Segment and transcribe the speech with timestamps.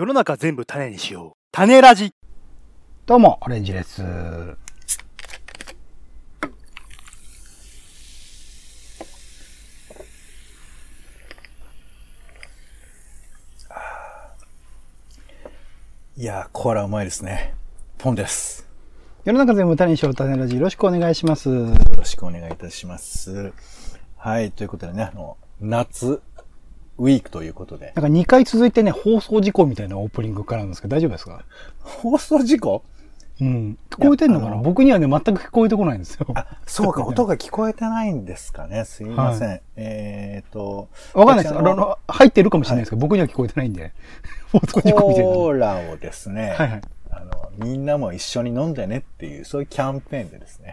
[0.00, 1.38] 世の中全部種にしよう。
[1.52, 2.14] 種ラジ。
[3.04, 4.02] どうも、オレンジです。
[16.16, 17.52] いやー、コーラうまいですね。
[17.98, 18.66] ポンです。
[19.26, 20.54] 世の中全部種にしよう、種ラジ。
[20.56, 21.50] よろしくお願いします。
[21.50, 23.52] よろしくお願いいたします。
[24.16, 26.22] はい、ということでね、あの、夏、
[27.00, 27.92] ウィークということで。
[27.96, 31.42] なんか2回続いてね、放送事故みたいなオープニングからなんですけど、大丈夫ですか？
[31.80, 32.82] 放送事故？
[33.40, 33.78] うん。
[33.88, 34.56] 聞こえてんのかな？
[34.56, 36.26] 僕にはね、全く聞こえてこないんですよ。
[36.34, 38.84] あ、そうか、音が聞こえてないんですかね。
[38.84, 39.60] すいません。
[39.76, 41.54] えーと、わかんないです。
[41.54, 43.92] 私あの、入ってるかもしれないですけど、僕には聞こえてないんで。
[44.52, 45.30] 放送事故みたいな。
[45.32, 46.80] コーラをですね、はいはい
[47.12, 50.69] あの、みんなも一緒に飲んでねっていう、そういうキャンペーンでですね。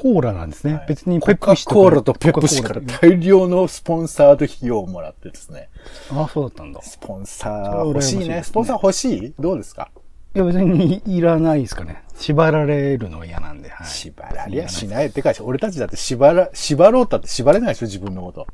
[0.00, 0.74] コーラなんですね。
[0.74, 5.68] はい別にコペプシコーラとペプシから大量のスポンサード費用をもらってですね。
[6.10, 6.80] あ、そうだったんだ。
[6.82, 8.24] スポンサー欲しいね。
[8.24, 9.34] いねスポンサー欲しい？
[9.38, 9.90] どうですか？
[10.34, 12.02] いや、別にいらないですかね。
[12.16, 13.68] 縛られるのは嫌なんで。
[13.68, 13.86] はい。
[13.86, 15.10] 縛られやしない。
[15.10, 17.86] てか、俺たちだって縛ら、縛ろうったって縛れないでしょ？
[17.86, 18.46] 自分のこと。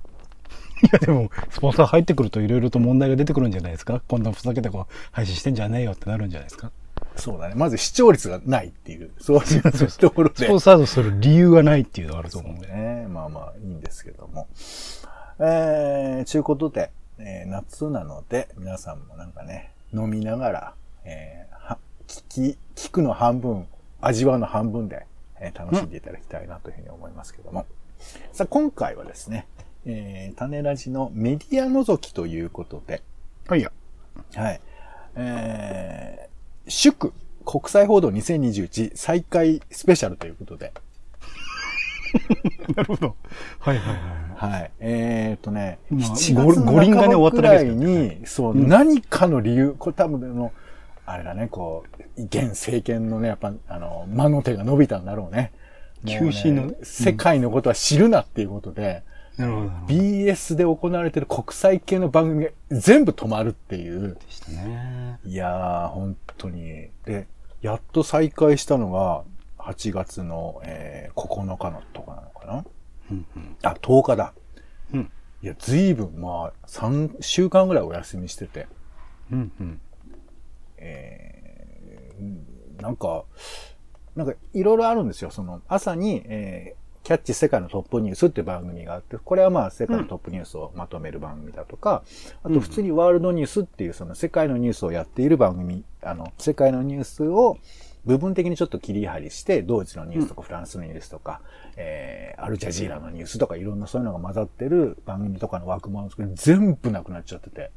[0.82, 4.02] いや、でも、スポンサー入ってくるといろいろと問題が出てくるんじゃないですか？
[4.08, 6.72] こんなふざけたこう、配信してんじゃねえよってなるんじゃないですか？
[7.16, 7.54] そうだね。
[7.54, 10.56] まず視聴率がないっていう、そういうところでスポ。
[10.56, 12.68] ンサードする理由がないっていうのがあると思うんで。
[12.68, 13.06] ね。
[13.08, 14.48] まあまあ、いいんですけども。
[15.38, 23.66] えー、ちゅうことで、えー夏なので、皆さんもなんかね、飲みながら、えーは、聞き、聞くの半分、
[24.00, 25.06] 味わうの半分で、
[25.40, 27.66] えー楽しんでいただきたいなというふうに思いますけども。
[28.32, 29.46] さあ、今回はですね、
[29.86, 33.02] えー、種ラジのメディア覗きということで、
[33.48, 33.70] はいや。
[34.34, 34.60] はい。
[35.14, 36.25] えー、
[36.68, 37.12] 祝
[37.44, 40.72] 国際報道2021再開スペシャルということで、
[42.74, 43.16] なるほど。
[43.58, 43.94] はいはい
[44.38, 44.52] はい。
[44.52, 44.70] はい。
[44.80, 50.52] えー、っとね、まあ7ご月の五輪終わっただけですに、そう、何かの理由、これ多分あの、
[51.06, 51.84] あれだね、こ
[52.16, 55.52] う、現政権のね、やっぱ、あの、魔の手が伸びたんだろうね。
[56.04, 59.02] もうねのね世界のことは知るなっていうことで、なるほど。
[59.36, 64.14] なるほど BS で行われてる国際系の番組が全部止まるっていう。
[64.14, 65.18] でしたね。
[65.24, 66.88] いやー、本当に。
[67.04, 67.26] で、
[67.60, 69.24] やっと再開したのが、
[69.58, 72.64] 8月の、えー9日のとかなのかな
[73.10, 73.56] うんうん。
[73.62, 74.32] あ、10日だ。
[74.94, 75.10] うん。
[75.42, 78.66] いや、ずいぶん、まあ、3週間ぐらいお休みしてて、
[79.32, 79.80] うんうん。
[80.78, 83.24] えー、なんか、
[84.14, 85.30] なんか、いろいろあるんですよ。
[85.30, 92.02] その、朝に、えー、キャッチ世界のトップニュースっていう番組があって、これはまあ世界のトップニュースをまとめる番組だとか、
[92.42, 97.58] あと普通にワールドニュースっていうその世界のニュースをやっている番組、あの、世界のニュースを
[98.06, 101.42] 部分的にちょっと切り張りして、ドイツのニュースとかフランスのニュースとか、
[101.76, 107.70] えー、アルジャジーラのニュースとかいろんなそういうのが混ざってる番組とかの枠もあるんですけど、全部なくなっちゃってて。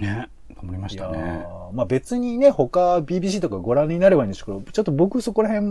[0.00, 0.30] ね。
[0.56, 1.18] 頑張りましたね。
[1.18, 5.66] ーまあ別にね、他 BBC とかご覧になればいいんですけど、ちょっと僕そこら辺、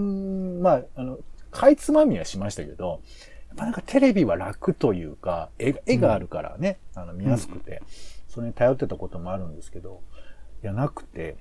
[0.62, 1.18] まあ、あの、
[1.52, 3.02] かいつまみはしましたけど、
[3.50, 7.82] やっぱなんかテレビは楽というか、絵が絵があるからね、あの見やすくて、
[8.28, 10.02] それに頼ってたこともあるんですけど、
[10.64, 11.38] いやなくて、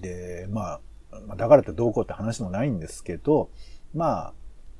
[0.00, 0.80] で、まあ、
[1.26, 3.50] まあだからってどうこうって話もないんですけど、
[3.94, 4.32] まあ、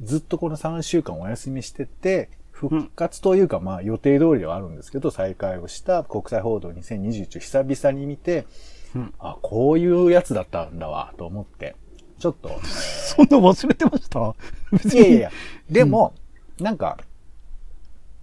[0.03, 8.47] ずっとこの3週間お休みしてて、復活というか、まあ予定通りではあるんですけど、再開をした国際報道2021を久々に見て、
[8.95, 9.15] うん。
[9.19, 11.77] あ、こういうやつだったんだわ、と思って、
[12.19, 14.35] ちょっと、 そんな忘れてました？
[14.73, 15.31] 別いやいやいや、
[15.71, 16.15] でも、
[16.61, 16.99] なんか、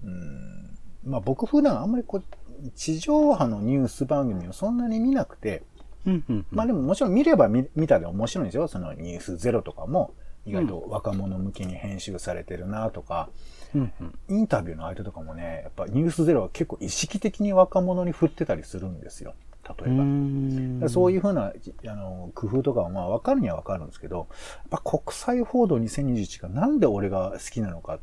[0.04, 5.64] うーん、まあ僕普段あんまりこう、地上波のニュース番組をそんなに見なくて、
[6.06, 6.46] うんうん。
[6.52, 8.68] まあでももちろん見れば見見たで面白いんですよ。
[8.68, 10.14] そのニュースゼロとかも、
[10.46, 13.30] 意外と若者向けに編集されてるなとか、
[13.74, 14.20] うんうん。
[14.30, 19.34] インタビューの相手とかもね、やっぱニュースゼロは結構意識的に若者に振ってたりするんですよ。
[19.68, 20.04] 例えば。
[20.04, 21.54] んそういうふうな、
[21.88, 24.28] あの、工夫とかはまあ分かるには分かるんですけど、やっ
[24.70, 28.00] ぱ国際報道2021がなんで俺が好きなのか、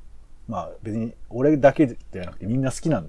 [0.49, 3.09] まあ別に俺だけではなくてみんな好きなん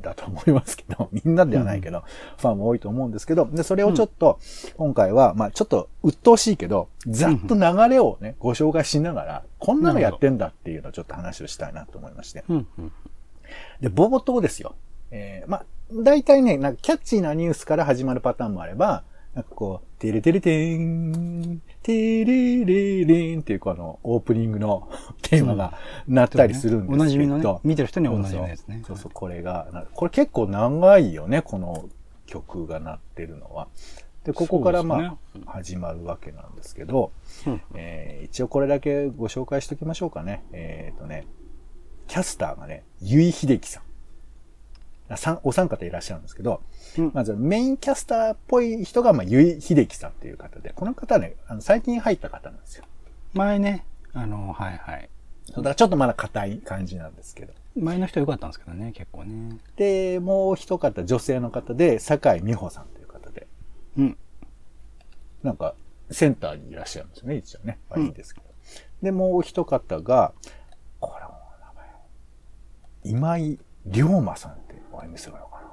[0.00, 2.02] だと思いますけど、 みんなではないけど、
[2.36, 4.38] ファンも多いと思うんですけど、で、それをちょっと、
[4.76, 12.44] 今回は、まあちょっと鬱陶しいけど、ざっと流れをね、ご紹介しながら、こんなのやってんだっていうのをちょっと話をしたいなと思いまして。
[12.48, 12.92] うんうん。
[13.80, 14.74] で、冒頭ですよ。
[15.10, 15.64] えー、まあ、
[15.94, 19.04] 大体ね、なんかキャッチーなニュースから始まるパターンもあれば、
[19.34, 24.90] なんかこう、テレテレテーン、テレレレンっていうこのオープニングの
[25.22, 27.02] テーマがなったりするんですけど。
[27.02, 31.88] おなじみのね見てる人にはおなじみのやつねそうそうこれがな、これ結構長いよね、この
[32.26, 33.68] 曲が鳴ってるのは。
[34.24, 37.12] で、ここからまあ、始まるわけなんですけど、
[37.46, 40.42] うんえー一応これだけご紹介しておきましょうかね。
[40.52, 41.26] えっ、とね、
[42.06, 43.82] キャスターがね、ゆいひできさん。
[45.12, 46.62] あさんお三方いらっしゃるんですけど、
[46.98, 52.84] うんまずメインキャスターっぽい人が、まあ、ゆい秀樹さんっていう方で、この方ね、あの最近入った方なんですよ。
[53.34, 55.08] 前ね、あの、はいはい。
[55.48, 57.52] だからちょっとまだ硬い感じなんですけど。
[57.76, 59.58] 前の人良かったんですけどね、結構ね。
[59.76, 63.46] で、もう一方、女性の方で、坂井美穂さんという方で、
[63.96, 64.18] うん。
[65.42, 65.74] なんか、
[66.10, 67.78] センターにいらっしゃるんですよね、一応ね。
[67.88, 68.46] まあうんいいですけど。
[69.02, 70.32] で、もう一方が、
[71.00, 75.72] これも名前、今井龍馬さんってお読みするのかな。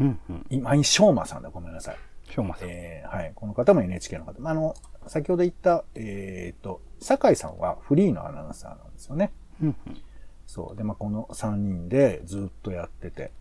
[0.00, 0.46] うん、うん。
[0.50, 1.96] 今井翔馬さんだ、ごめんなさい。
[2.30, 2.68] しょうまさん。
[2.68, 3.32] えーはい。
[3.34, 4.40] この方も NHK の方。
[4.40, 4.74] まああの、
[5.06, 9.32] 先ほど言った、えっ、と、酒井さんはフリーのアナウンサーなんですよね。
[9.62, 10.02] うん、うん。
[10.46, 10.76] そう。
[10.76, 13.32] で、まあ、この3人でずっとやってて、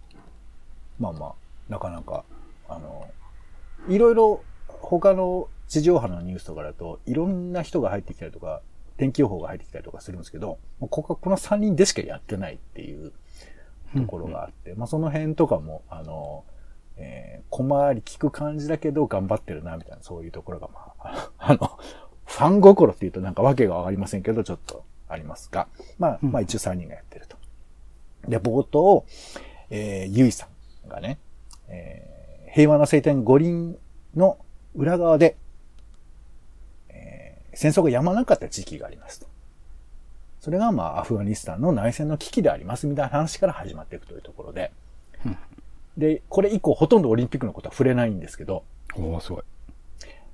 [1.00, 1.34] まあまあ、
[1.70, 2.26] なかなか、
[2.68, 3.10] あの、
[3.88, 8.62] いろいろ他の地上波のニュースとかだと、いろんな人が入ってきたりとか、
[8.98, 13.14] 天気予報が入ってきたりとかするんですけど、こここの3人でしかやってないっていう
[13.96, 16.44] ところがあって、まあその辺とかも、あの、
[16.98, 21.80] えー、小回り聞く感じだけど頑張ってるな、みたいな、そういうところが、まあ、 あの、
[22.26, 25.68] ファン心っていうとなんかわけがわかりませんけど、ちょっとありますが、
[26.00, 27.38] まあ、うんまあ一応3人がやってると。
[28.28, 29.06] で、冒頭、
[29.70, 30.48] えー、ゆいさ
[30.86, 31.18] んがね、
[31.68, 33.78] えー、平和の聖典五輪
[34.16, 34.38] の
[34.76, 35.36] 裏側で、
[36.90, 39.31] えー、戦争がやまなかった時期がありますと。
[40.42, 44.72] それが、まあ、アフガニスタンの内戦の危機でありますみたいな話から始まっていくというところで、
[45.26, 45.38] うん
[45.98, 48.64] で、これ以降ほとんどオリンピックのことは触れないんですけど、
[48.96, 49.44] おーすごい。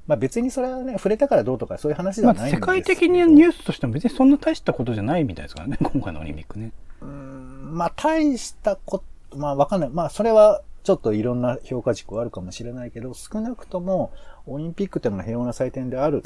[0.06, 2.74] まあ別にそれはね、触れたからどうとかそういう話でまあ、はないんですけど。
[2.74, 6.72] 世界的にニュースとしても別にそんな大したことじゃないみたいですからね、今回のオリンピックね。
[7.02, 9.90] うーんまあ大したこと、まあわかんない。
[9.90, 14.14] まあそれはちょっといろんな評価軸はあるかもしれないけど、少なくとも
[14.46, 16.24] オリンピックっていうのが平和な祭典である。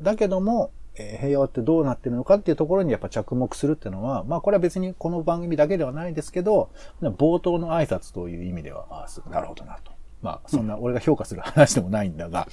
[0.00, 9.92] だけども、えー平和ってどうなってるのかっていうところにやっぱ着目するっていうのは、まあこれは別にこの番組だけではないですけど、冒頭の挨拶という意味では、あなるほどなと。
[10.22, 12.48] まあそんな俺が評価する話でもないんだが。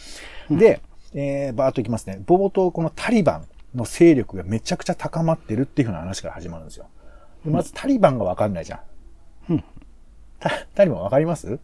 [0.49, 0.81] で、
[1.13, 2.21] えー、バーっといきますね。
[2.25, 6.87] 冒頭このタリバンの勢力がめちゃくちゃ高まってるっていうふうな話から始まるんですよ。
[7.43, 8.77] でまずタリバンがわかんないじゃ
[9.49, 9.53] ん。
[9.53, 9.63] うん
[10.39, 11.59] タタリバンわかります？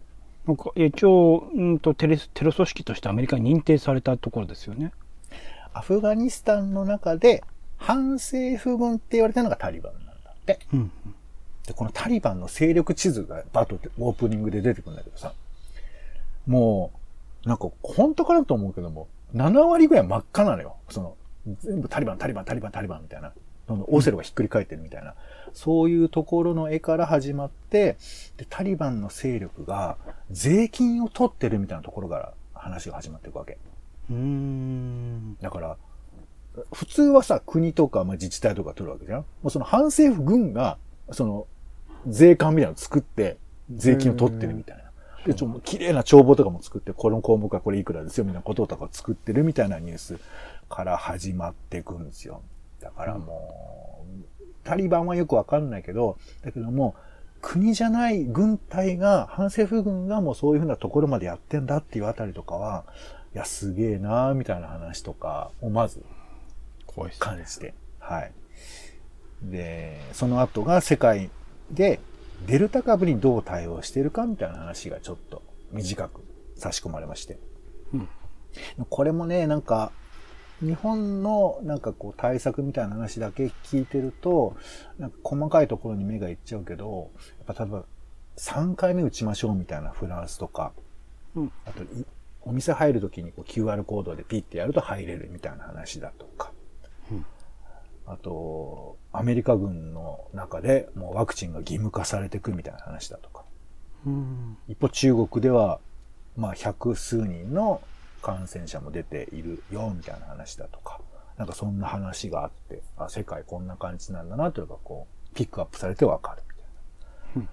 [0.48, 4.92] なんか一応、うんとテレス、テロ組織としてアメリカに認定されたところですよね。
[5.74, 7.44] アフガニスタンの中で
[7.78, 10.60] 反政府軍って言われてるのがタリバンなんだって。
[10.74, 10.92] うん。
[11.66, 15.34] で、このタリバンの勢力地図がバッとオープニングで出てくるんだけどさ、
[16.48, 16.92] も
[17.46, 20.76] う、なんか本当かなと思うけども、7割ぐらい真っ赤なのよ。
[20.90, 21.16] その、
[21.62, 23.32] 全部タリバン、タリバン、タリバン、タリバンみたいな。
[23.68, 25.16] どんどんオセロがひっくり返ってるみたいな。
[25.54, 27.98] そういうところの絵から始まって、
[28.38, 29.98] で、タリバンの勢力が
[30.30, 33.58] 税金を取ってるみたいなところから話が始まっていくわけ。
[34.12, 35.38] うーん。
[35.42, 35.78] だから、
[36.74, 40.78] 普通はさ、国とか、まあ、自治体とか取るわけじゃんもうその反政府軍が、
[41.12, 41.48] その、
[42.08, 43.38] 税関みたいなのを作って、
[43.74, 44.84] 税金を取ってるみたいな。
[45.26, 50.20] で、ちょ、綺麗な帳簿とかも作って、この項目はこれいくらですよ、みたいなこととかを作ってるみたいなニュース
[50.70, 52.42] から始まっていくんですよ。
[52.82, 54.24] だからもう、
[54.64, 56.96] タリバンはよくわかんないけど、だけども、
[57.42, 62.86] 国じゃない軍隊が、反政府軍がもうそういうふうなところまでやってんだっていうあたりとかは、
[63.34, 66.04] いや、すげえなーみたいな話とかをまず
[67.20, 67.74] 感じて。
[68.00, 68.32] はい。
[69.44, 71.30] で、その後が世界
[71.72, 72.00] で
[72.48, 75.42] デルタ株にどう対応しているかみたいな話がちょっと
[75.72, 76.22] 短く
[76.56, 77.40] 差し込まれまして。
[77.94, 78.10] うん
[78.90, 79.92] これもね、なんか、
[80.62, 84.56] 日本のなんかこう対策みたいな話だけ聞いてると、
[85.00, 87.10] なんか細かいところに目がいっちゃうけど、
[87.48, 87.86] やっぱ例えば
[88.38, 90.72] 3回目打ちましょうみたいなフランスとか、
[91.36, 92.06] うんあとい
[92.44, 96.52] お店入るときにこう QR コードでピッてやると入れるみたいな話だとか、
[97.12, 97.26] うん。
[98.06, 103.44] あと、アメリカ軍の中でもうワクチンが義務化されていくみたいな話だとか、
[104.06, 104.58] うん。
[104.68, 105.80] 一方中国では、
[106.36, 107.82] まあ百数人の
[108.22, 111.00] 感染者も出ているよみたいな話だとか、
[111.38, 116.72] なんかそんな話があって、あ、世界こんな感じなんだなというのがこう、ピックアップされてわかるみたいな。
[117.36, 117.50] うん。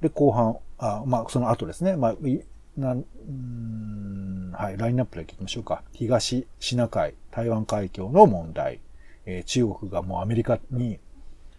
[0.00, 2.44] で、後半、あ、まあその後ですね、まあ、い
[2.78, 5.82] なんんはい、ラインナップで聞きましょうか。
[5.92, 8.78] 東シナ海、台湾海峡の問題。
[9.26, 11.00] えー中国がもうアメリカに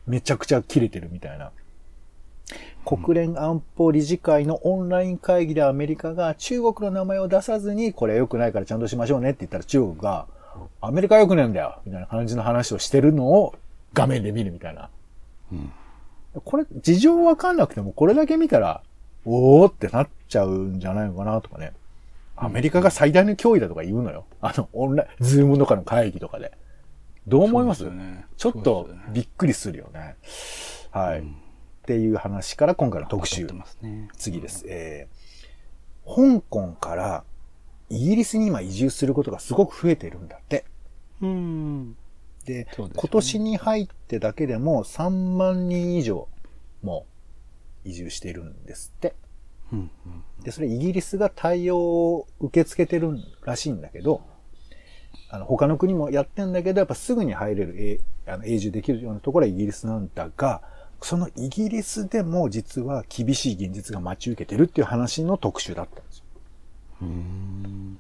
[0.08, 1.52] めちゃくちゃ切れてるみたいな。
[2.86, 10.26] 国連安保理事会のオンライン会議でアメリカが中国の名前を出さずに、これ良くないからちゃんとしましょうねって言ったら中国が、
[10.80, 13.56] アメリカ良くねえんだよみたいな感じの話をしてるのを
[13.94, 14.90] 画面で見るみたいな。
[15.52, 15.72] うん
[16.46, 18.84] これ、事情わかんなくてもこれだけ見たら、
[19.26, 21.74] おーってなっちゃうんじゃないのかなとかね。
[22.38, 24.26] アメリカが最大の脅威だとか言うのよ。
[24.40, 26.54] あの、オンライン、ズームとかの会議とかで。
[27.28, 27.84] どう思います？
[27.92, 30.16] ねちょっとびっくりするよね。
[30.92, 31.20] はい。
[31.20, 31.24] っ
[31.90, 33.48] っていう話から今回の特集
[33.82, 34.10] ね。
[34.16, 34.64] 次です。
[34.68, 37.24] えー、香港から
[37.90, 40.66] イギリスに今移住することがすごく増えているんだって。
[41.20, 41.96] うん。
[42.46, 46.28] で、でね今年に入ってだけでも3万人以上
[46.84, 47.08] も
[47.84, 49.16] 移住しているんですって。
[49.74, 49.92] うん。
[50.44, 54.22] で、それイギリスが対応を受け付けてるらしいんだけど、
[55.30, 58.00] あの、他の国もやってんだけど、やっぱすぐに入れる、え
[58.32, 60.62] あの永住できるようなところはイギリスなんだが、
[61.02, 66.24] そのイギリスでも実は厳しい現実が待ち受けてるっていう話の特集だったんですよ。
[67.02, 68.00] うん。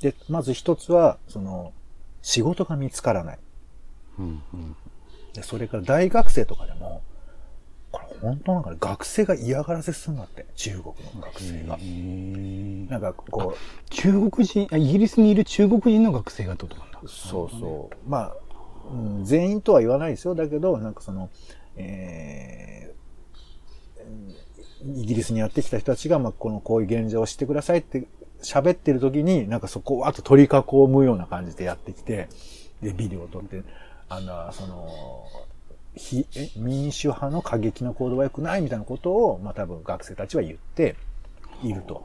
[0.00, 1.72] で、まず一つは、その、
[2.20, 3.38] 仕事が見つからない。
[4.18, 4.42] うん。
[4.52, 4.76] うん。
[5.32, 7.02] で、それから大学生とかでも、
[8.22, 11.76] 本当なんかね、学生が嫌がらせするんだって、中国の学生が。
[12.88, 13.56] なんかこ
[13.90, 17.00] 中国人、あイギリスにいる中国人の学生がってことなんだ。
[17.02, 18.08] う、そうそう。
[18.08, 18.36] まあ、
[18.92, 20.36] うん、全員とは言わないですよ。
[20.36, 21.30] だけど、なんかその、
[21.76, 28.06] えー、イギリスにやってきた人たちが、まあ、この、こういう現状を知ってくださいって
[28.44, 32.28] 喋ってる時に、なんかそこをあと取り囲むような感じでやってきて、
[32.80, 33.62] で、ビデオを撮って、
[34.08, 35.26] あの、その、
[35.94, 40.96] 非、え民主派の過激な行動は良くないみたいなことを、まあ多分学生たちは言って
[41.62, 42.04] いると。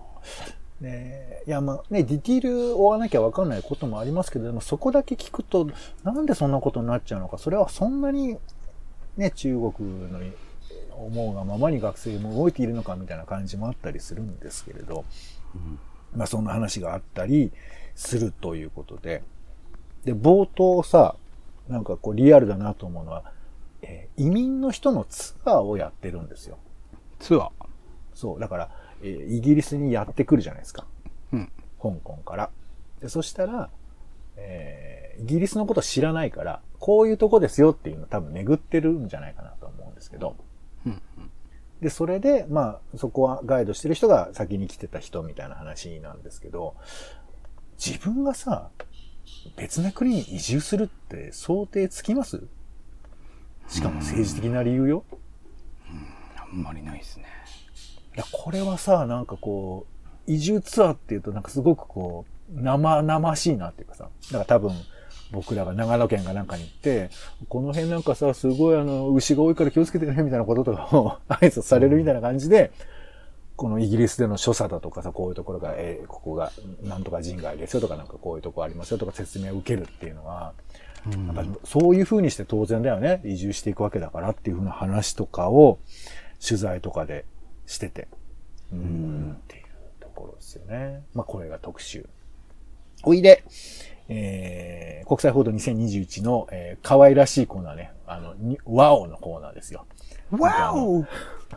[0.81, 5.67] でいや、まあね、ディティールを追わなきゃわかんないこともありますけど、でもそこだけ聞くと、
[6.03, 8.37] なんでそんなことになっちゃうのか、それはそんなに、
[9.15, 10.19] ね、中国の
[10.97, 15.05] 思うがままに学生も動いているのかみたいな感じもあったりするんですけれど、
[16.15, 17.51] まあそんな話があったり
[17.95, 19.23] するということで、
[20.05, 21.15] で、冒頭さ、
[21.67, 23.31] なんかこうリアルだなと思うのは、
[23.81, 26.57] えー移民の人のツアーをやってるんですよ。
[27.19, 27.51] ツアー。
[28.15, 28.39] そう。
[28.39, 28.71] だから、
[29.03, 30.85] えーイギリスにやってくるじゃないですか。
[31.31, 31.51] うん。
[31.81, 32.49] 香港から。
[32.99, 33.69] で、そしたら、
[34.35, 40.35] えーイギリスのこと知らないから、こういうとこですよっていうのを多分巡ってるんじゃないかなと思うんですけど。
[40.85, 41.01] うん。
[41.81, 46.75] で、それで、まあ、そこはガイドしてる人が先に来てた人みたいな話なんですけど、
[47.83, 48.69] 自分がさ、
[49.55, 52.43] 別な国に移住するって想定つきます？
[53.67, 55.03] しかも政治的な理由よ。
[56.37, 57.25] あんまりないですね。
[58.15, 59.85] いや、これはさ、なんかこ
[60.27, 64.71] う、移住ツアーっていうとなんかすごくこう、生々しいなっていうかさ、だから多分、
[65.31, 67.09] 僕らが長野県かなんかに行って、
[67.49, 72.71] この辺なんかさ、すごいあの、牛が多いから気をつけてね、みたいなこととかを挨拶されるみたいな感じで、
[73.57, 76.51] このイギリスでの所作だとかさ、こういうところが、えーここが、
[76.83, 80.53] なんとか人外ですよとか、なんかこういうとこありますよとか説明を受けるっていうのは、
[81.27, 83.21] やっぱりそういう風にして当然だよね。
[83.23, 85.79] 移住していくわけだからっていう風な話とかを
[86.45, 87.25] 取材とかで
[87.65, 88.07] してて。
[88.71, 89.63] うーん、っていう
[89.99, 91.03] ところですよね。
[91.13, 92.07] まあこれが特集。
[93.03, 93.43] おいで、
[94.09, 97.91] えー、国際報道2021の、えー可愛らしいコーナーね。
[98.05, 99.85] あの、にワオのコーナーですよ。
[100.31, 101.01] わお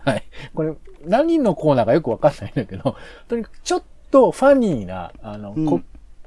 [0.05, 0.25] はい。
[0.55, 2.97] これ、何のコーナーかよくわかんないんだけど、
[3.29, 5.81] とにかくちょっとファニーな、あの、うんこ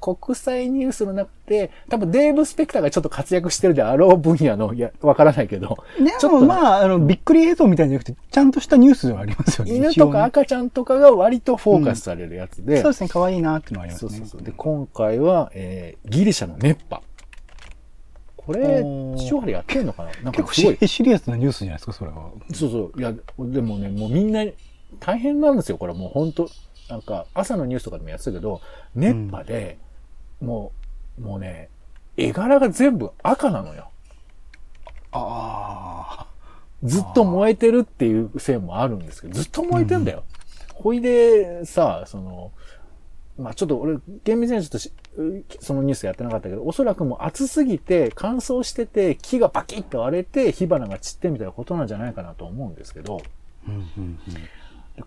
[0.04, 9.76] 国際ニュースの中で、多分デーブ・スペクターがちょっと活躍してるであろう分野の、いや、わからないけど、でちょっとまあ、あの、びっくり映像みたいじゃなくて、ちゃんとしたニュースではありますよね。
[9.76, 14.12] 犬とか赤ちゃんとかが割とフォーカスされるやつで、そうですね、可愛いなっていうのはありますね。
[14.12, 14.42] そうそうそう。
[14.42, 17.02] で、今回は、えー、ギリシャの熱波。
[18.36, 18.84] これ
[19.18, 20.12] 地上波でやってんのかな？
[20.24, 20.88] なんかすごいシ。
[20.90, 22.30] シリアスなニュースじゃないですか、それは。
[22.54, 23.00] そうそう。
[23.00, 24.44] いや、でもね、もうみんな
[25.00, 25.78] 大変なんですよ。
[25.78, 26.50] これもう本当
[26.90, 28.60] なんか、朝のニュースとかでもやってたけど、
[28.96, 29.78] 熱波で、
[30.44, 30.72] も
[31.18, 31.70] う、もうね、
[32.18, 33.90] 絵柄が全部赤なのよ。
[35.12, 36.28] あ
[36.84, 40.24] ずっと燃えてるっていう線もあるんですけど、ずっと燃えてんだよ。
[40.74, 42.52] ほいで、さ、その、
[43.38, 44.92] まあちょっと俺、厳密にはちょっとし
[45.60, 53.22] そのニュースやってなかったけど、おそらくもう暑すぎて乾燥してて木がバキッと割れて火花が散ってみたいなことなんじゃないかなと思うんですけど、
[53.68, 53.70] あ。
[53.70, 54.20] うんうんうん。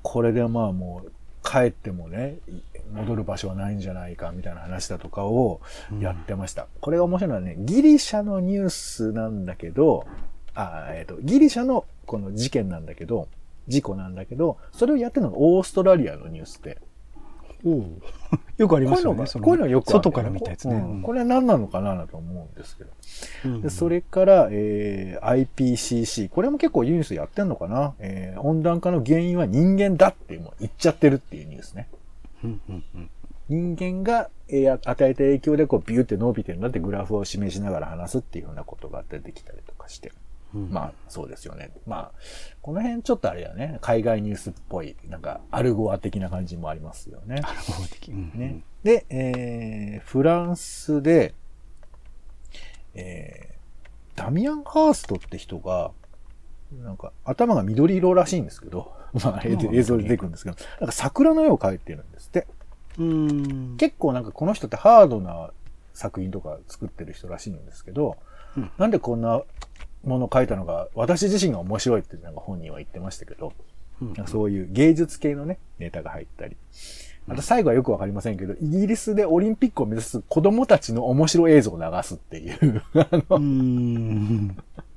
[0.03, 1.13] これでまあもう
[1.47, 2.61] 帰ってもね、い
[2.93, 5.61] 戻る場所はないんじゃないかみたいな話だとかを
[6.01, 6.67] やってました。
[6.81, 10.07] これが面白いのはね、ギリシャのニュースなんだけど、
[10.55, 13.29] あ、えっ、と、ギリシャのこの事件なんだけど、
[13.69, 16.79] 事故なんだけど、それをやってるのがオーストラリアのニュースで。
[18.57, 19.25] よくありますよね。
[19.41, 20.77] こういうのよく外から見たやつね。
[20.77, 22.91] うんこれは何なのかなと思うんですけど。
[23.45, 26.29] うんで、それから、えー IPCC。
[26.29, 27.95] これも結構ニュースやってんのかな？
[27.99, 31.89] えー温暖化の原因は人間だってもう言っちゃってるっていうニュースね。
[32.45, 33.11] うんうんうん
[33.49, 40.11] 人間が、えー与えた影響でこうビューって伸びてるんだってグラフを示しながら話すっていうふうなことが出てきたりとかして。
[40.57, 41.71] うんまあ、そうですよね。
[41.87, 42.13] まあ、
[42.63, 43.79] この辺ちょっとあれだね。
[43.83, 47.43] 海外ニュースっぽい、なんか、アルゴア的な感じもありますよね。
[47.43, 48.09] 合理的。
[48.13, 48.63] うんうんね。
[48.83, 51.35] で、えー、フランスで、
[52.95, 55.91] えー、ダミアン・ハーストって人が、
[56.83, 62.47] なんか頭が緑色らしいんですけど、 まあ映像映像で出てくるんですけど、なんか桜の絵を描いてるんですって。
[62.99, 63.77] うん。
[63.77, 65.51] 結構なんかこの人ってハードな
[65.93, 68.17] 作品とか作ってる人らしいんですけど、
[68.57, 69.43] うんなんでこんな
[70.07, 73.53] ものを書いたのが、私自身が面白いってなんか本人は言ってましたけど、
[74.01, 76.57] うんそういう芸術系のね、ネタが入ったり。
[77.29, 82.83] あと最後はよくわかりませんけど、イギリスでオリンピックを目指す子供たちの面白映像を流すっていう。
[82.95, 84.57] あ のうん。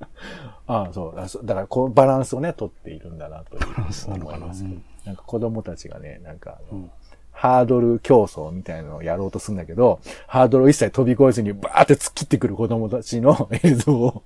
[0.68, 1.46] ああそう。
[1.46, 6.92] だからこうバランスをね、取っているんだなというバランスなのかな思いますけどうんなんか子供たちがね、なんかあの、うん
[7.40, 14.24] ハードル競争みたいなのをやろうとするんだけど、ハードルを一切飛び越えずにバーって突っ切ってくる子供たちの 映像を。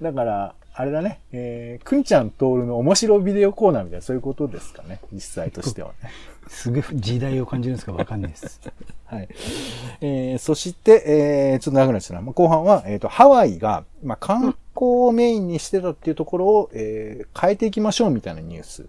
[0.00, 6.10] だから、あれだね、えー、くんちゃんとおるの面白ビデオコーナーみたいな、そういうことですかね、実際としてはね。
[6.48, 8.60] すげえ時代を感じるんですかわかんないです。
[9.06, 9.28] はい。
[10.00, 11.02] えー、そして、
[11.54, 12.20] えー、ちょっと長くなっちゃったな。
[12.20, 18.86] まあ後半は、えっ、と、ハワイが、まあ、観光をメインにしてたっていうところを、えー、変えていきましょうみたいなニュース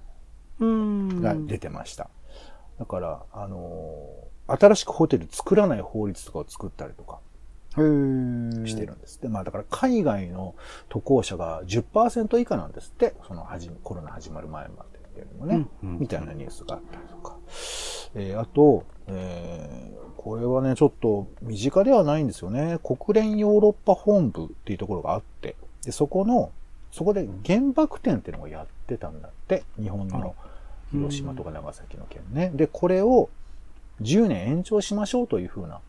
[0.59, 2.09] うんが出てました。
[2.79, 7.19] だから、あのー新しくホテル作らない法律とかを作ったりとか
[7.77, 9.27] してるんですって。
[9.27, 10.55] まあだから海外の
[10.89, 13.13] 渡航者が10%以下なんですって。
[13.27, 17.37] その始めコロナ始まる前までよりもね、うんうんみたいなニュースがあったりとか。
[18.15, 22.79] えーあと、えーこれはね、ちょっと身近ではないんですよね。
[22.83, 25.55] 国連ヨーロッパ本部っていうところがあって、
[25.85, 26.51] でそこの、
[26.91, 29.63] そこで原爆展っていうのをやってたんだって。
[29.79, 30.35] 日本の
[30.91, 32.51] 広島とか長崎の県ね。
[32.53, 33.29] で、これを
[34.01, 35.79] 10年延長しましょうというふうな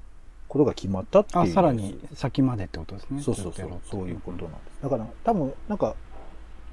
[0.49, 1.43] ことが決まったっていう。
[1.43, 3.23] あ、さらに先までってことですね。
[3.23, 4.83] そうそうそうそういうことなんです。
[4.83, 5.95] だから多分なんか、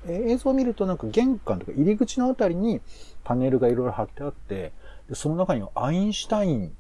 [0.08, 2.79] えー映像を見るとなんか玄関とか入り口のあたりに
[3.24, 4.72] パネルがいろいろ貼ってあって、
[5.10, 6.75] でその中にはアインシュタイン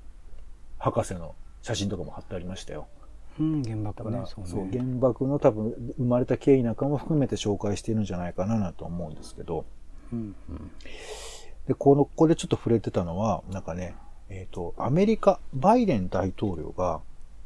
[0.77, 2.87] 博士の写真とかも貼ってありましたよ。
[3.39, 4.23] うん、原爆ね。
[4.27, 4.69] そうそう、ね。
[4.71, 9.65] 原爆の多分生まれた経緯なんかも含めて紹介しているんじゃないかななと思うんですけど、
[10.13, 10.71] うんうん
[11.67, 13.95] で、この、ここでちょっと触れてたのは、なんかね、
[14.29, 17.01] えっ、と、アメリカ、バイデン大統領が、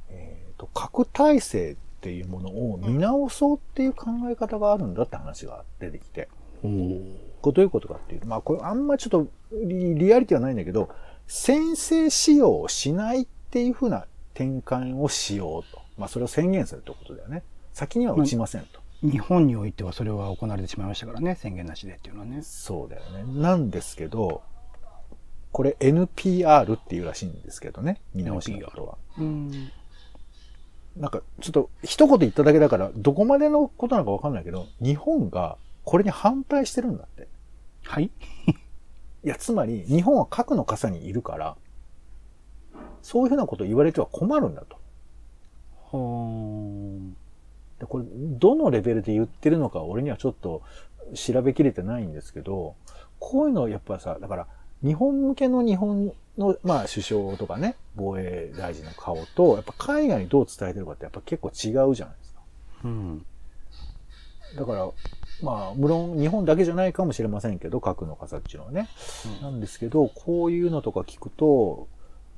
[0.10, 6.30] えっ、と、核体制っていうものを見直そうっていう考え方があるんだって話が出てきて、
[6.63, 10.89] おーこれどういうことかっていうと、まあこれあんまちょっとリリアリティはないんだけど、
[11.27, 15.82] 先制使用をしないっていうふうな転換をしようと。
[15.97, 17.43] まあそれを宣言するってことだよね。
[17.73, 18.80] 先には打ちませんと。
[19.01, 22.41] 日本においてはそれは行われてしまいましたからね、宣言なしでっていうのはね。
[22.41, 23.41] そうだよね。
[23.41, 24.41] なんですけど、
[25.51, 28.01] これ NPR っていうらしいんですけどね。
[28.13, 28.97] 見直しのことは。
[29.17, 29.71] うん。
[30.95, 37.27] なんか、ちょっと一言言っただけだから、どこまでのことなのかわかんないけど、日本がこれに反対してるんだって。
[37.83, 38.12] はい
[39.23, 41.57] いや、つまり、日本は核の傘にいるから、
[43.01, 44.77] そういうふうなことを言われては困るんだと。
[45.73, 47.09] ほー
[47.79, 50.62] でこれ、どのレベルで言ってるのか、俺にはちょっと
[51.15, 52.75] 調べきれてないんですけど、
[53.19, 54.47] こういうのやっぱさ、だから、
[54.83, 62.41] 日本向けの日本の、まあ、首相とかね、防衛大臣の顔と、やっぱ海外にどう伝えてるかってやっぱ結構違うじゃないですか。
[62.85, 63.25] うん。
[64.55, 64.89] だから、
[65.43, 68.89] まあ、無論日本だけじゃないかもしれませんけど、核の傘っていうのはね。
[69.41, 71.87] なんですけど、こういうのとか聞くと、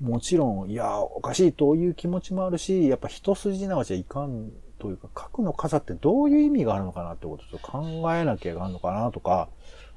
[0.02, 9.48] もちろん、いや、おかしいという気持ちもあるし、やっぱ一筋縄じゃいかんというか、核の傘ってどういう意味があるのかなってことをちょっと考えなきゃいかんのかなとか、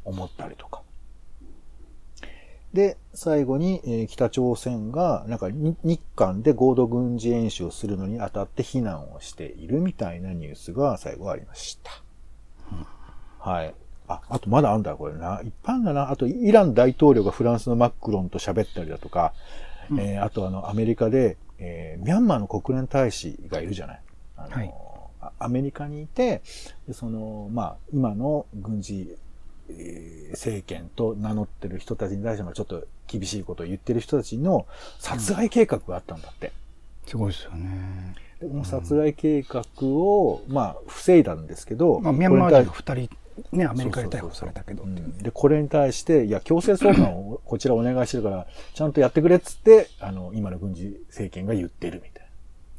[0.04, 0.83] 思ったりとか。
[2.74, 12.02] で、最後に、えー北朝鮮が、なんかに日韓で合同軍事演習をするのにあたって非難をしているみたいなニュースが最後ありました。
[13.38, 13.74] はい。
[14.08, 15.40] あ、あとまだあんだ、これな。
[15.44, 16.10] いっぱいあんだな。
[16.10, 19.32] あと、イラン大統領がフランスのマクロンと喋ったりだとか、
[19.90, 24.02] うんえーあとあの、アメリカで、えーミャンマーの国連大使がいるじゃない。
[24.36, 24.74] あのはい
[25.20, 26.42] あアメリカにいて、
[26.88, 29.18] でその、まあ、今の軍事、えー
[30.32, 34.66] 政権と名乗ってる人たちに対してもちょっと厳しいことを言ってる人たちの
[34.98, 36.52] 殺害計画があったんだって。
[37.06, 38.14] すごいですよね。
[38.40, 43.16] でこの殺害計画を、まあ、防いだんですけど、まあ、ミャンマー人がこ二人、
[43.52, 44.84] ね、アメリカで逮捕されたけど
[45.22, 52.26] で、これに対して、いや、強制送還を こちらお願いしてるから、ちゃんとやってくれっつって、あの、今の軍事政権が言ってるみたい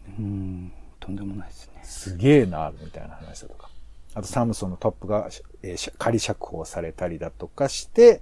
[0.07, 0.13] な。
[0.19, 1.81] うん、とんでもないですね。
[1.83, 3.69] すげえな、みたいな話だとか。
[4.15, 5.29] あと、サムソンのトップが、
[5.61, 8.21] えーし仮釈放されたりだとかして、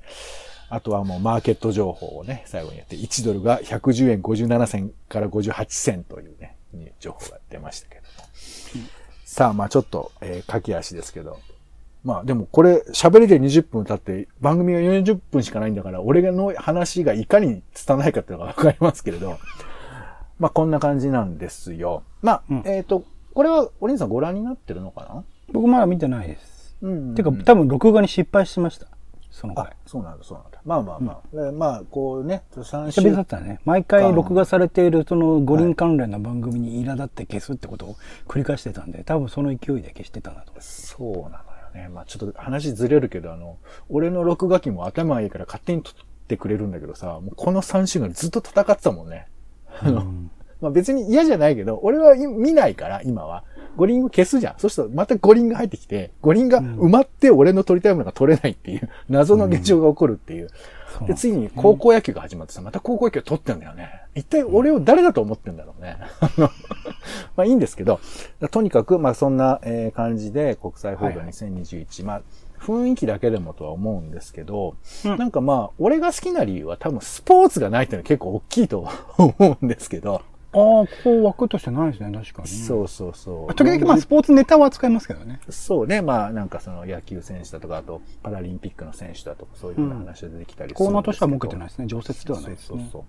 [0.69, 6.57] あとはもうマーケット情報をね、最後にやって、1ドルが110円57銭から58銭というね、
[6.99, 8.07] 情報が出ましたけども。
[9.23, 11.39] さあ、まあちょっと、えー駆け足ですけど。
[12.03, 19.37] まあでもこれ、喋りで20分経って、番組が40分しかないんだから、俺の話がいかに拙いかっていうのがわかりますけれど、
[20.39, 22.03] まあこんな感じなんですよ。
[22.21, 23.03] まあ、うんえっ、と、
[23.33, 25.23] これは、お兄さんご覧になってるのかな？
[25.51, 26.75] 僕まだ見てないです。
[26.81, 28.87] うんてか、多分録画に失敗しました。
[29.31, 30.61] そのあ回。、そうなんだ、そうなんだ。
[30.63, 31.35] まあまあまあ。
[31.45, 33.59] でまあ、こうね、3久々だ週ったね。
[33.65, 37.95] 毎回録画されているその五輪関連の番組に苛立って消すってことを
[38.27, 40.87] 繰り返してたんで、多分その勢いで消してたんだと思います。
[40.87, 41.39] そうなのよ
[41.73, 41.89] ね。
[41.89, 43.57] まあちょっと話ずれるけど、あの、
[43.89, 45.93] 俺の録画機も頭がいいから勝手に撮っ
[46.27, 49.27] てくれるんだけどさ、もうこの3週間ずっと戦ってたもんね。
[49.81, 50.05] あの、
[50.63, 53.43] まあ別に嫌じゃないけど、俺はい見ないから、今は。
[53.75, 54.53] 五輪を消すじゃん。
[54.59, 60.45] そうするとまた五輪が入ってきて、五輪が埋まって俺の撮りたいものが撮れないっていう、 謎の現象が起こるっていう。
[60.45, 63.89] うなんです次に高校野球が始まってさ、また高校野球を撮ってんだよね。
[64.15, 65.97] 一体俺を誰だと思ってんだろうね。
[67.35, 67.99] まあいいんですけど、
[68.51, 72.21] とにかく、まあそんなえー感じで国際報道はいはい2021、まあ
[72.63, 80.21] 雰囲気だけでもとは思うんですけど、うんなんかまあ、俺が好きな理由は多分スポーツがないっていうのは結構大きいと思うんですけど、
[80.53, 82.47] ああ、ここ枠としてないですね、確かに。
[82.47, 83.55] そうそうそう。
[83.55, 85.39] 時々まあスポーツネタは扱いますけどね。
[85.49, 86.01] そうね。
[86.01, 91.87] まあ、なんかその野球選手だとか、あとパラリンピックの選手だとか、そういうふうな話が出てきたりするんですけど、コーナーとしては設けてないですね。
[91.87, 92.67] 常設ではないですね。
[92.67, 93.05] そうそうそ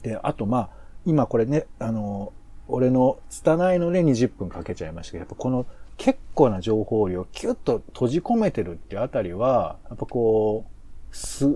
[0.00, 0.02] う。
[0.02, 0.70] で、あとまあ、
[1.06, 2.32] 今これね、あの、
[2.66, 5.66] 俺の拙いので20分かけちゃいましたけど、やっぱこの
[5.96, 10.64] 結構な情報量をキュッと閉じ込めてるってあたりは、やっぱこ
[11.10, 11.46] う、す、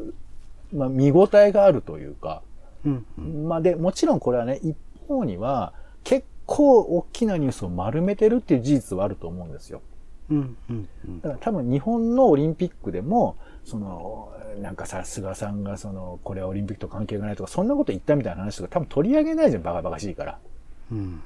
[0.72, 2.42] まあ見応えがあるというか、
[2.84, 3.48] うんうん。
[3.48, 5.72] まあで、もちろんこれはね、一方には
[6.04, 9.80] 結構大きなニュースを丸めてるっていう事実はあると思うんですよ。
[10.30, 20.38] うんうんうんだから多分日本のオリンピックでも、その、なんかさ、菅さんがその、これはオリンピックと関係がないとか、そんなこと言ったみたいな話とか多分取り上げないじゃん、バカバカしいから。
[20.90, 21.20] うん。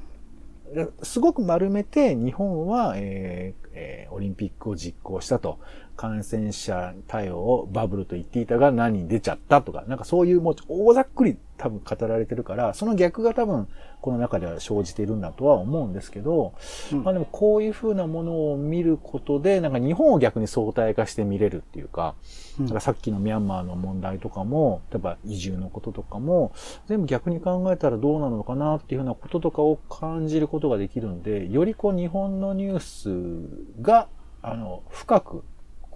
[1.03, 5.59] すごく丸めて、日本は、えーえーオリンピックを実行したと。
[5.97, 13.69] 感染者対応をバブルと言っていたが何人出ちゃったとか、なんかそういうもう大ざっくり多分語られてるから、その逆が多分
[14.01, 16.55] この中では生じているんだとは思うんですけど、
[16.93, 17.03] うん。
[17.03, 22.15] まあでもこういう風なものを見ることで、なんか日本を逆に相対化して見れるっていうか、
[22.59, 22.67] うん。
[22.67, 26.53] だからさっきのミャンマーの問題とかも、例えば移住のこととかも、
[26.87, 34.09] 全部逆に考えたらどうなのかなっていうふうなこととかを感じることができるんで、よりこう日本のニュースが、
[34.43, 35.43] あの、深く、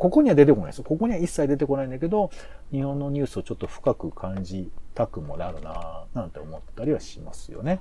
[0.01, 0.83] ここには出てこないです。
[0.83, 2.31] ここには一切出てこないんだけど、
[2.73, 7.81] 日本のニュースをちょっと深く感じたくもなるなぁなんて思ったりはしますよね。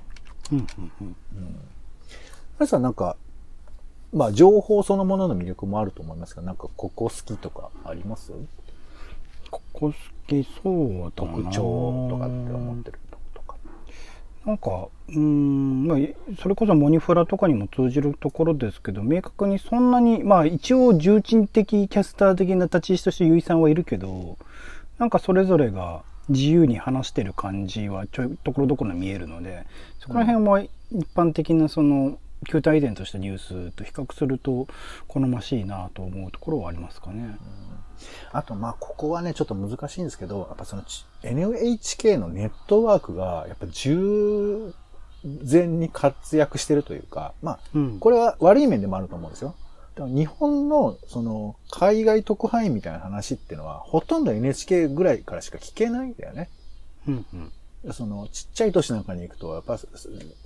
[0.52, 0.66] うんうん
[1.00, 1.06] うん。
[1.06, 1.16] うん。
[2.58, 3.16] 皆さんなんか、
[4.12, 8.32] まあ情報そのものの魅力もあると思いますが、なんかここ好きとかあります？
[9.50, 9.92] ここ好
[10.28, 12.98] きそうだな特徴とかって思ってる。
[14.46, 15.98] なんか、うん、まあ、
[16.40, 24.38] それこそモニフラとかにも通じるところですけど、明確にそんなに、まあ一応重鎮的キャスター的な立ち位置として結衣さんはいるけど、
[24.98, 29.66] なんかそれぞれが自由に話してる感じはちょいところどころに見えるので、
[29.98, 30.70] そこら辺は一
[31.14, 34.66] 般的なその、球体遺伝としたニュースと比較すると
[35.08, 37.36] 好ましいなと思うところはありますかね。
[38.32, 44.74] あと、まあ、ここはね、ちょっと難しいんですけど、やっぱそのち NHK のネットワークが、やっぱ従
[45.50, 48.00] 前に活躍してるというか、まあ、うん。
[48.00, 49.54] これは悪い面でもあると思うんですよ。
[49.94, 56.48] でも日本の、その、海外特派員みたいな話っていうのは、ほとんど NHK ぐらいからしか聞けないんだよね。
[57.06, 57.26] うん
[57.84, 57.92] うん。
[57.92, 59.78] その、ちっちゃい都市なんかに行くと、やっぱ、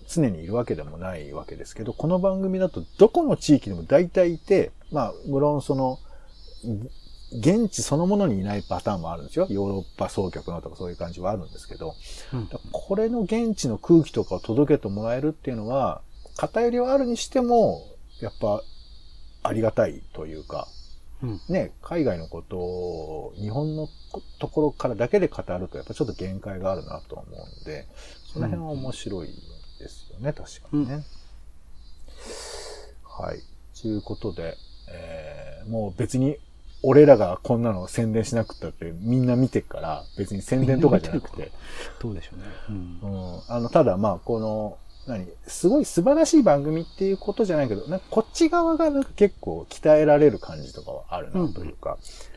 [0.09, 5.99] 常にいるわけでもないわけですけど、この番組だと、どこの地域でも大体いて、まあ、無論その、
[7.33, 9.47] 現地そのものにいないパターンもあるんですよ。
[9.51, 11.95] ヨーロッパ総局のとかそういう感じはあるんですけど、
[12.33, 12.49] うん。
[12.71, 16.01] これの現地の空気とかを届けてもらえるっていうのは、
[16.37, 17.83] 偏りはあるにしても、
[18.21, 18.62] やっぱ、
[19.43, 20.69] ありがたいというか、
[21.23, 21.40] うん。
[21.49, 23.88] ね、海外のことを日本の
[24.38, 27.87] ところからだけで語るとやっぱちょっと限界があるなと思うんで、
[28.33, 29.29] その辺は面白い
[30.20, 31.05] ね、確かにね。
[33.05, 33.40] はい。
[33.81, 34.57] ということで、
[34.88, 36.37] えーもう別に
[36.83, 41.50] 俺らがこんなの宣伝しなくったってみんな見てっから、別に宣伝とかじゃなくて、
[41.98, 42.44] どうでしょうね。
[43.03, 43.40] うんうん。
[43.48, 51.96] あの、ただまあ、この、何すごい素晴らしい番組っていうことじゃないけど、なんかこっち側がなんか結構鍛えられる感じとかはあるなというか、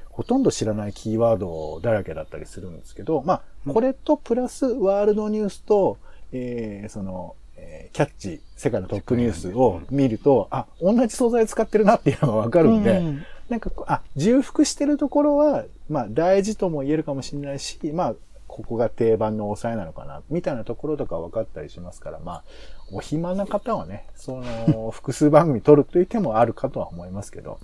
[0.09, 5.97] ほとんど知らないキーワードだらけだったりするんですけど、まあ、これとプラスワールドニュースと、
[6.31, 7.35] えー、その、
[7.67, 13.25] えーキャッチ、世界のトップニュースを見ると、あ、同じ素材使ってるなっていうのがわかるんで、うん。
[13.49, 18.15] なんかあ、重複してるところは、まあ大事とも言えるかもしれないし、まあ、
[18.47, 22.43] ここが定番の抑えなのかな、みたいなところとか分かったりしますから、まあ、
[22.91, 27.57] お暇な方はね、その、 複数番組撮るという手もあるかとは思いますけど、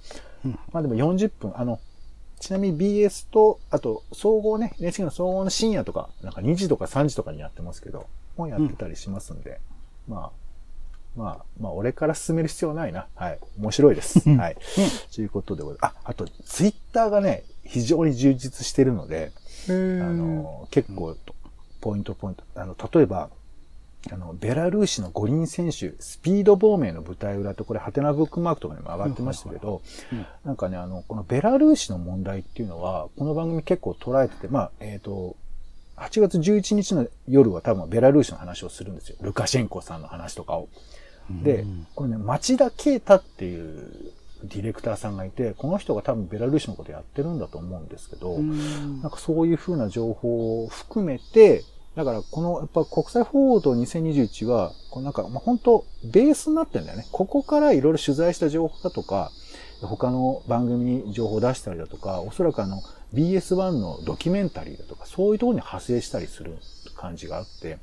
[0.45, 0.59] うん。
[0.71, 1.79] まあでも40分、あの、
[2.39, 9.59] ちなみに BS と、あと、総合ね、NHK の総合の深夜とか、なんか2時とか3時とかにやってますけど、もうやってたりしますんで、
[10.07, 10.31] まあ、
[11.15, 13.07] まあ、まあ、俺から進める必要はないな。
[13.15, 13.39] はい。
[13.59, 14.27] 面白いです。
[14.29, 14.57] はい。
[15.13, 15.63] ということで。
[15.81, 19.31] あ、あと、ツイッターがね、非常に充実してるので、
[19.69, 21.15] あの、結構、
[21.81, 22.43] ポイントポイント。
[22.55, 23.29] あの、例えば、
[24.11, 29.81] あの、ベラルーシの五輪選手、スピード亡命の舞台裏って、これ、ハテナブックマークとかにも上がってましたけど、
[30.43, 35.37] なんかね、あの、このベラルーシの問題っていうのは、この番組結構捉えてて、まあ、えっ、と、
[36.09, 39.17] 8月11日の夜は多分ベラルーシの話をするんですよ。
[39.21, 40.67] ルカシェンコさんの話とかを。
[41.43, 44.13] で、これね、町田啓太っていう
[44.43, 51.63] ディレクターさんがいて、この人が多分ベラルーシのことやってるんだと思うんですけど、なんかそういう風な情報を含めて、
[51.95, 57.07] だからこのやっぱ国際報道2021は、こうなんか、まあ、本当ベースになってんだよね。
[57.11, 59.31] ここからいろいろ取材した情報だとか、
[59.87, 62.81] 他の番組に情報を出したりだとか、おそらくあの
[63.13, 66.57] BS1 のドキュメンタリーだとか、そういうところに派生したりする
[66.95, 67.77] 感じがあって、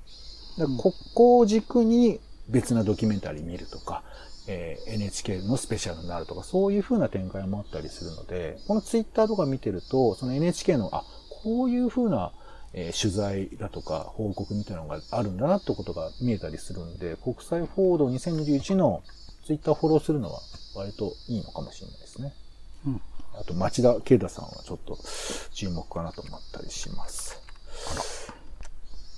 [0.58, 4.02] だからここを軸に別なドキュメンタリー見るとか、
[4.46, 11.04] えー NHK のスペシャルになるとか、そういう風な展開もあったりするので、このツイッターとか見てると、その NHK の、あ、
[11.42, 12.32] こういう風な、
[12.72, 19.02] えー取材だとか報告みたいなのがあるんだなってことが見えたりするんで、国際報道2021の
[19.46, 20.40] ツイッターフォローするのは
[20.74, 22.32] 割といいのかもしれないですね。
[22.86, 23.00] うん
[23.38, 24.98] あと、町田啓太さんはちょっと
[25.52, 27.40] 注目かなと思ったりします。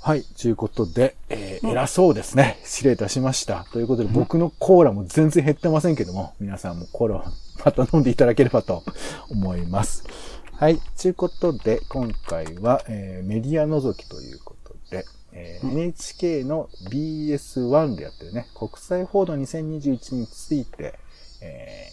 [0.00, 0.22] はい。
[0.22, 2.58] ということで、えー偉そうですね。
[2.64, 3.64] 失礼いたしました。
[3.72, 7.24] ということで、僕のコーラも全然減ってませんけども、皆さんもコーラを
[7.64, 8.82] また飲んでいただければと
[9.30, 10.04] 思います。
[10.52, 10.78] はい。
[11.00, 20.94] ということで、今回は、えーメディア覗きということで、えー NHK の BS1 でやってるね、国際報道2021について、
[21.40, 21.88] え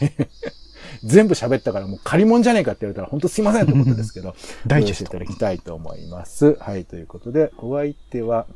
[0.00, 0.28] ー
[1.04, 4.34] 全部喋ったからもう借り物じゃねえかって言われたら本当すいませんってことですけど、
[4.66, 6.54] ダイジェストご容赦いただきたいと思います。
[6.54, 8.46] はい、ということで、お相手は、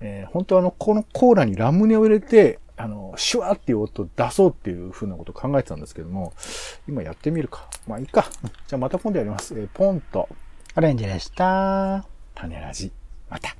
[0.00, 6.32] えー本当はあの、このコーラにラムネを入れて、あの、シュワーっていう音を出そうっていう風なことを考えてたんですけども、
[6.88, 7.68] 今やってみるか。
[7.86, 8.28] まあいいか。
[8.66, 9.54] じゃあまた今度やります。
[9.54, 10.28] えーポンと
[10.76, 12.11] オレンジでした。
[12.34, 12.90] 種ラジ
[13.30, 13.56] また。